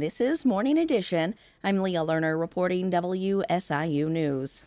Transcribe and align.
This 0.00 0.20
is 0.20 0.44
Morning 0.44 0.78
Edition. 0.78 1.34
I'm 1.64 1.82
Leah 1.82 2.02
Lerner 2.02 2.38
reporting 2.38 2.88
WSIU 2.88 4.08
News. 4.08 4.62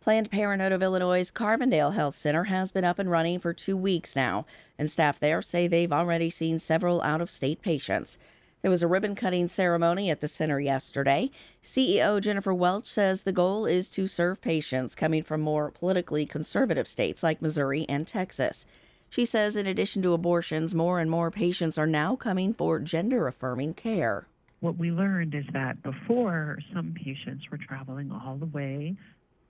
Planned 0.00 0.30
Parenthood 0.30 0.70
of 0.70 0.80
Illinois' 0.80 1.32
Carbondale 1.32 1.94
Health 1.94 2.14
Center 2.14 2.44
has 2.44 2.70
been 2.70 2.84
up 2.84 3.00
and 3.00 3.10
running 3.10 3.40
for 3.40 3.52
two 3.52 3.76
weeks 3.76 4.14
now, 4.14 4.46
and 4.78 4.88
staff 4.88 5.18
there 5.18 5.42
say 5.42 5.66
they've 5.66 5.92
already 5.92 6.30
seen 6.30 6.60
several 6.60 7.02
out 7.02 7.20
of 7.20 7.32
state 7.32 7.62
patients. 7.62 8.16
There 8.62 8.70
was 8.70 8.80
a 8.80 8.86
ribbon 8.86 9.16
cutting 9.16 9.48
ceremony 9.48 10.08
at 10.08 10.20
the 10.20 10.28
center 10.28 10.60
yesterday. 10.60 11.32
CEO 11.60 12.20
Jennifer 12.20 12.54
Welch 12.54 12.86
says 12.86 13.24
the 13.24 13.32
goal 13.32 13.66
is 13.66 13.90
to 13.90 14.06
serve 14.06 14.40
patients 14.40 14.94
coming 14.94 15.24
from 15.24 15.40
more 15.40 15.72
politically 15.72 16.26
conservative 16.26 16.86
states 16.86 17.24
like 17.24 17.42
Missouri 17.42 17.86
and 17.88 18.06
Texas. 18.06 18.66
She 19.10 19.24
says, 19.24 19.56
in 19.56 19.66
addition 19.66 20.00
to 20.02 20.12
abortions, 20.12 20.76
more 20.76 21.00
and 21.00 21.10
more 21.10 21.32
patients 21.32 21.76
are 21.76 21.88
now 21.88 22.14
coming 22.14 22.54
for 22.54 22.78
gender 22.78 23.26
affirming 23.26 23.74
care 23.74 24.28
what 24.64 24.78
we 24.78 24.90
learned 24.90 25.34
is 25.34 25.44
that 25.52 25.82
before 25.82 26.58
some 26.72 26.94
patients 26.94 27.44
were 27.50 27.58
traveling 27.58 28.10
all 28.10 28.36
the 28.36 28.46
way 28.46 28.96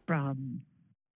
from 0.09 0.61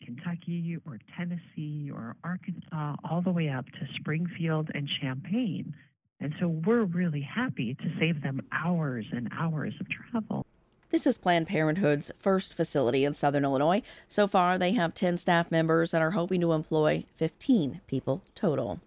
Kentucky 0.01 0.77
or 0.87 1.01
Tennessee 1.17 1.91
or 1.93 2.15
Arkansas 2.23 2.95
all 3.03 3.23
the 3.23 3.33
way 3.33 3.49
up 3.49 3.67
to 3.67 3.89
Springfield 3.99 4.71
and 4.73 4.89
Champaign. 5.01 5.75
And 6.21 6.33
so 6.39 6.47
we're 6.47 6.85
really 6.85 7.23
happy 7.23 7.75
to 7.75 7.85
save 7.99 8.23
them 8.23 8.41
hours 8.53 9.05
and 9.11 9.29
hours 9.37 9.75
of 9.81 9.89
travel. 9.91 10.47
This 10.91 11.05
is 11.05 11.19
Planned 11.19 11.49
Parenthood's 11.49 12.13
first 12.17 12.55
facility 12.55 13.05
in 13.05 13.15
Southern 13.15 13.45
Illinois. 13.45 13.83
So 14.07 14.29
far, 14.29 14.59
they 14.59 14.75
have 14.75 14.95
10 14.95 15.17
staff 15.17 15.51
members 15.51 15.93
and 15.93 16.05
are 16.05 16.13
hoping 16.13 16.41
to 16.43 16.53
employ 16.53 17.05
15 17.17 17.81
people 17.89 18.23
total. 18.37 18.79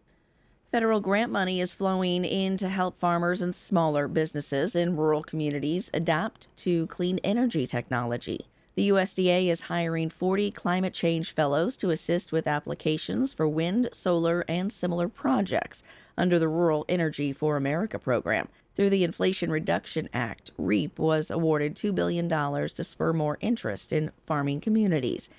Federal 0.71 1.01
grant 1.01 1.33
money 1.33 1.59
is 1.59 1.75
flowing 1.75 2.23
in 2.23 2.55
to 2.55 2.69
help 2.69 2.97
farmers 2.97 3.41
and 3.41 3.53
smaller 3.53 4.07
businesses 4.07 4.73
in 4.73 4.95
rural 4.95 5.21
communities 5.21 5.91
adapt 5.93 6.47
to 6.55 6.87
clean 6.87 7.19
energy 7.25 7.67
technology. 7.67 8.47
The 8.75 8.87
USDA 8.87 9.47
is 9.47 9.63
hiring 9.63 10.09
40 10.09 10.49
climate 10.51 10.93
change 10.93 11.33
fellows 11.33 11.75
to 11.75 11.89
assist 11.89 12.31
with 12.31 12.47
applications 12.47 13.33
for 13.33 13.49
wind, 13.49 13.89
solar, 13.91 14.45
and 14.47 14.71
similar 14.71 15.09
projects 15.09 15.83
under 16.17 16.39
the 16.39 16.47
Rural 16.47 16.85
Energy 16.87 17.33
for 17.33 17.57
America 17.57 17.99
program. 17.99 18.47
Through 18.77 18.91
the 18.91 19.03
Inflation 19.03 19.51
Reduction 19.51 20.07
Act, 20.13 20.51
REAP 20.57 20.97
was 20.97 21.29
awarded 21.29 21.75
$2 21.75 21.93
billion 21.93 22.29
to 22.29 22.83
spur 22.85 23.11
more 23.11 23.37
interest 23.41 23.91
in 23.91 24.11
farming 24.25 24.61
communities. 24.61 25.29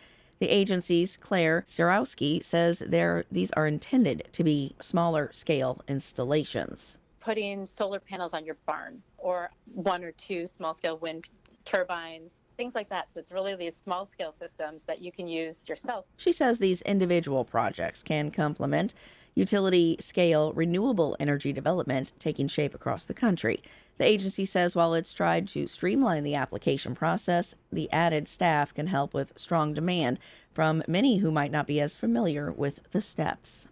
The 0.42 0.50
agency's 0.50 1.16
Claire 1.16 1.62
Sierowski 1.68 2.42
says 2.42 2.82
these 3.30 3.52
are 3.52 3.64
intended 3.68 4.26
to 4.32 4.42
be 4.42 4.74
smaller 4.82 5.30
scale 5.32 5.84
installations. 5.86 6.98
Putting 7.20 7.64
solar 7.64 8.00
panels 8.00 8.34
on 8.34 8.44
your 8.44 8.56
barn 8.66 9.04
or 9.18 9.52
one 9.72 10.02
or 10.02 10.10
two 10.10 10.48
small 10.48 10.74
scale 10.74 10.98
wind 10.98 11.28
turbines 11.64 12.32
things 12.56 12.74
like 12.74 12.88
that. 12.90 13.08
So 13.12 13.20
it's 13.20 13.32
really 13.32 13.54
these 13.54 13.74
small 13.82 14.06
scale 14.06 14.34
systems 14.38 14.82
that 14.86 15.00
you 15.00 15.12
can 15.12 15.28
use 15.28 15.56
yourself. 15.66 16.04
She 16.16 16.32
says 16.32 16.58
these 16.58 16.82
individual 16.82 17.44
projects 17.44 18.02
can 18.02 18.30
complement 18.30 18.94
utility 19.34 19.96
scale 19.98 20.52
renewable 20.52 21.16
energy 21.18 21.52
development 21.52 22.12
taking 22.18 22.48
shape 22.48 22.74
across 22.74 23.06
the 23.06 23.14
country. 23.14 23.62
The 23.98 24.04
agency 24.04 24.44
says 24.44 24.76
while 24.76 24.94
it's 24.94 25.14
tried 25.14 25.48
to 25.48 25.66
streamline 25.66 26.22
the 26.22 26.34
application 26.34 26.94
process, 26.94 27.54
the 27.70 27.90
added 27.92 28.28
staff 28.28 28.74
can 28.74 28.88
help 28.88 29.14
with 29.14 29.32
strong 29.36 29.74
demand 29.74 30.18
from 30.52 30.82
many 30.86 31.18
who 31.18 31.30
might 31.30 31.50
not 31.50 31.66
be 31.66 31.80
as 31.80 31.96
familiar 31.96 32.52
with 32.52 32.80
the 32.90 33.00
steps. 33.00 33.68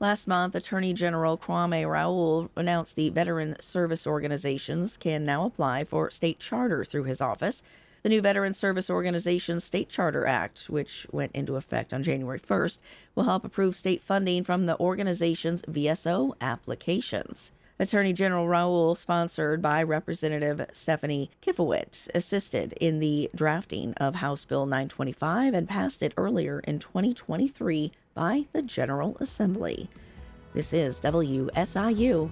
Last 0.00 0.26
month, 0.26 0.56
Attorney 0.56 0.94
General 0.94 1.38
Kwame 1.38 1.88
Raoul 1.88 2.50
announced 2.56 2.96
the 2.96 3.10
veteran 3.10 3.54
service 3.60 4.04
organizations 4.04 4.96
can 4.96 5.24
now 5.24 5.44
apply 5.46 5.84
for 5.84 6.10
state 6.10 6.40
charter 6.40 6.84
through 6.84 7.04
his 7.04 7.20
office. 7.20 7.62
The 8.02 8.08
new 8.08 8.20
Veteran 8.20 8.52
Service 8.52 8.90
Organization 8.90 9.60
State 9.60 9.88
Charter 9.88 10.26
Act, 10.26 10.68
which 10.68 11.06
went 11.12 11.30
into 11.36 11.54
effect 11.54 11.94
on 11.94 12.02
January 12.02 12.40
1st, 12.40 12.78
will 13.14 13.24
help 13.24 13.44
approve 13.44 13.76
state 13.76 14.02
funding 14.02 14.42
from 14.42 14.66
the 14.66 14.76
organization's 14.80 15.62
VSO 15.62 16.34
applications. 16.40 17.52
Attorney 17.78 18.12
General 18.12 18.48
Raoul, 18.48 18.96
sponsored 18.96 19.62
by 19.62 19.84
Representative 19.84 20.66
Stephanie 20.72 21.30
Kifowit, 21.46 22.08
assisted 22.12 22.72
in 22.80 22.98
the 22.98 23.30
drafting 23.36 23.94
of 23.94 24.16
House 24.16 24.44
Bill 24.44 24.66
925 24.66 25.54
and 25.54 25.68
passed 25.68 26.02
it 26.02 26.12
earlier 26.16 26.58
in 26.60 26.80
2023 26.80 27.92
by 28.14 28.46
the 28.52 28.62
General 28.62 29.16
Assembly. 29.20 29.88
This 30.54 30.72
is 30.72 31.00
WSIU 31.00 32.30